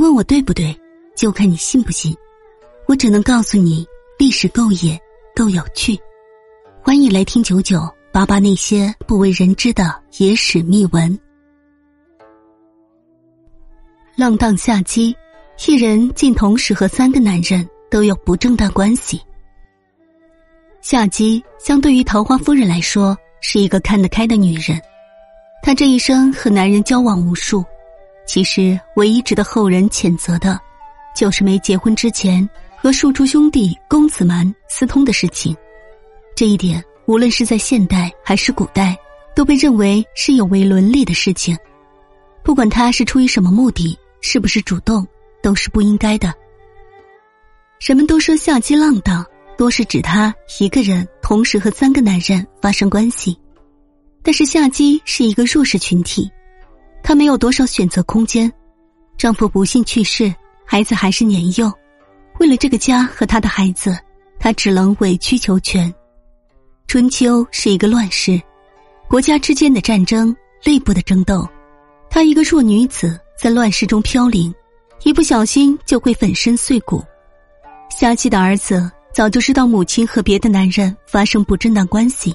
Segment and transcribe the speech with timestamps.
[0.00, 0.76] 问我对不对，
[1.16, 2.16] 就看你信不信。
[2.86, 3.86] 我只能告诉你，
[4.18, 4.98] 历史够野，
[5.34, 5.98] 够有趣。
[6.82, 11.18] 欢迎来听九九八八那些不为人知的野史秘闻。
[14.16, 15.14] 浪荡夏姬，
[15.66, 19.20] 一人竟同时和三个男人都有不正当关系。
[20.80, 24.80] 夏姬相对于桃花夫人来说，是一个看得开的女人。
[25.62, 27.64] 她这一生和男人交往无数，
[28.28, 30.60] 其实唯一值得后人谴责的，
[31.16, 32.46] 就是没结婚之前
[32.76, 35.56] 和庶出兄弟公子蛮私通的事情。
[36.36, 38.94] 这一点，无论是在现代还是古代，
[39.34, 41.56] 都被认为是有违伦理的事情。
[42.44, 45.06] 不管他是出于什么目的，是不是主动，
[45.42, 46.32] 都是不应该的。
[47.80, 49.24] 人们都说夏姬浪荡。
[49.56, 53.36] 多是指她一个人同时和三个男人发生关系，
[54.22, 56.30] 但是夏姬是一个弱势群体，
[57.02, 58.52] 她没有多少选择空间。
[59.16, 61.72] 丈夫不幸去世，孩子还是年幼，
[62.38, 63.98] 为了这个家和她的孩子，
[64.38, 65.92] 她只能委曲求全。
[66.86, 68.40] 春秋是一个乱世，
[69.08, 71.48] 国家之间的战争、内部的争斗，
[72.08, 74.54] 她一个弱女子在乱世中飘零，
[75.04, 77.02] 一不小心就会粉身碎骨。
[77.90, 78.90] 夏姬的儿子。
[79.10, 82.32] 早就知道母亲和别的男人发生不正当关系，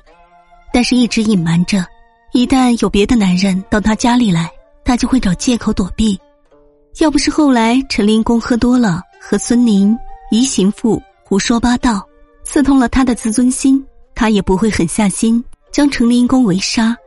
[0.73, 1.85] 但是一直隐瞒着。
[2.33, 4.51] 一旦有别的男人到他家里来，
[4.83, 6.19] 他就会找借口躲避。
[6.99, 9.95] 要不是后来陈灵公喝多了，和孙宁、
[10.31, 12.03] 姨行父胡说八道，
[12.43, 16.97] 刺痛了他的自尊心，他也不会狠下心将陈灵公围杀。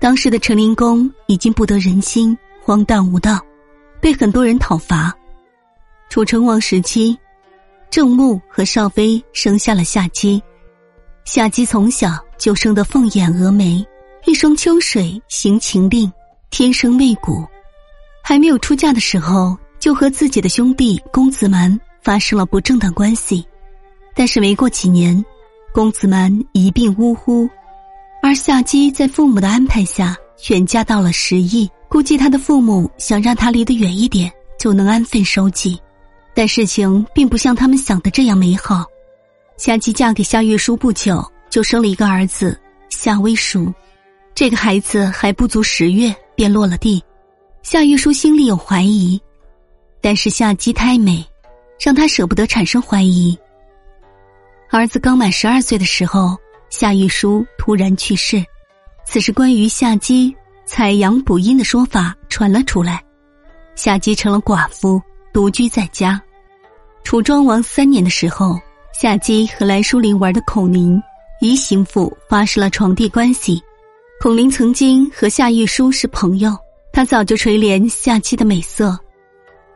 [0.00, 3.38] 当时的陈灵公已经不得人心，荒诞无道，
[4.00, 5.14] 被很多人讨伐。
[6.08, 7.16] 楚成王时期。
[7.88, 10.42] 郑穆和少妃生下了夏姬，
[11.24, 13.86] 夏姬从小就生得凤眼峨眉，
[14.26, 16.12] 一双秋水行情令，
[16.50, 17.46] 天生媚骨。
[18.24, 23.46] 还没有出嫁的时候，就和自己的兄弟公子蛮发生了不正当关系。
[24.16, 25.24] 但是没过几年，
[25.72, 27.48] 公子蛮一病呜呼，
[28.20, 30.16] 而夏姬在父母的安排下
[30.50, 31.70] 远嫁到了十邑。
[31.88, 34.28] 估计他的父母想让他离得远一点，
[34.58, 35.80] 就能安分守己。
[36.34, 38.84] 但事情并不像他们想的这样美好。
[39.56, 43.72] 夏姬嫁给夏玉书不久，就生了一个儿子夏威书。
[44.36, 47.02] 这个孩子还不足十月便落了地，
[47.62, 49.18] 夏玉书心里有怀疑，
[50.02, 51.24] 但是夏姬太美，
[51.80, 53.36] 让他舍不得产生怀疑。
[54.70, 56.36] 儿子刚满十二岁的时候，
[56.68, 58.44] 夏玉书突然去世。
[59.06, 60.36] 此时，关于夏姬
[60.66, 63.02] 采阳补阴的说法传了出来，
[63.74, 65.00] 夏姬成了寡妇，
[65.32, 66.20] 独居在家。
[67.04, 68.60] 楚庄王三年的时候，
[68.92, 71.02] 夏姬和来书林玩的孔宁、
[71.40, 73.62] 宜行父发生了床笫关系。
[74.26, 76.52] 孔林曾经和夏玉书是朋友，
[76.92, 78.98] 他早就垂怜夏姬的美色。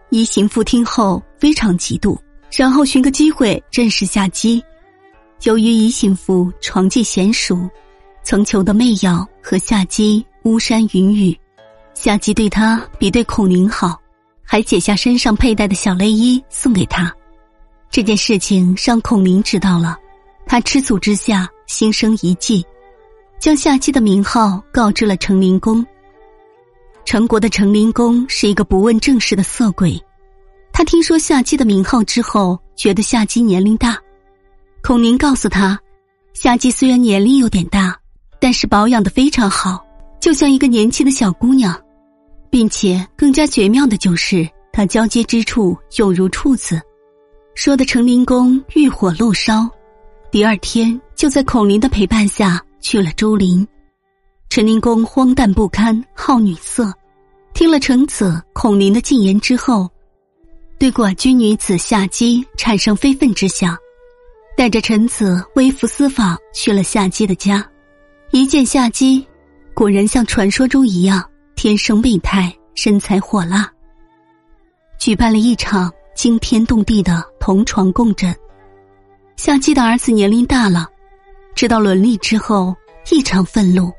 [0.09, 2.19] 宜行父听后非常嫉妒，
[2.51, 4.61] 然后寻个机会认识夏姬。
[5.45, 7.71] 由于宜行父床技娴熟，
[8.25, 11.39] 曾求得媚药和夏姬巫山云雨，
[11.95, 13.97] 夏姬对他比对孔宁好，
[14.43, 17.15] 还解下身上佩戴的小内衣送给他。
[17.89, 19.97] 这件事情让孔明知道了，
[20.45, 22.67] 他吃醋之下心生一计，
[23.41, 25.85] 将夏姬的名号告知了成灵公。
[27.07, 29.99] 陈国的成灵公是一个不问政事的色鬼，
[30.75, 33.99] 他听说夏姬的名号之后，觉得夏姬年龄大。
[34.83, 35.81] 孔明告诉他，
[36.35, 37.99] 夏姬虽然年龄有点大，
[38.39, 39.83] 但是保养的非常好，
[40.21, 41.75] 就像一个年轻的小姑娘，
[42.51, 46.79] 并且更加绝妙的就是她交接之处犹如处子。
[47.55, 49.67] 说的成灵公欲火怒烧，
[50.31, 53.67] 第二天就在孔林的陪伴下去了周陵。
[54.49, 56.93] 陈灵公荒诞不堪，好女色，
[57.55, 59.89] 听了臣子孔林的进言之后，
[60.79, 63.77] 对寡居女子夏姬产生非分之想，
[64.57, 67.65] 带着臣子微服私访去了夏姬的家。
[68.31, 69.27] 一见夏姬，
[69.75, 73.71] 果然像传说中一样，天生媚态，身材火辣。
[74.99, 75.93] 举办了一场。
[76.13, 78.35] 惊天动地的同床共枕，
[79.37, 80.87] 夏姬的儿子年龄大了，
[81.55, 82.77] 知道伦理之后
[83.11, 83.93] 异常愤怒，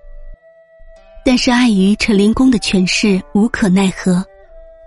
[1.25, 4.25] 但是碍于陈灵公的权势，无可奈何。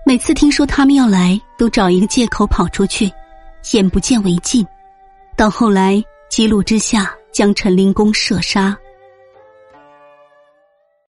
[0.02, 3.12] 每次听说他们要来，都找一个借口跑出去，
[3.72, 4.66] 眼不见为净。
[5.36, 8.74] 到后来，激怒之下，将陈灵公射杀。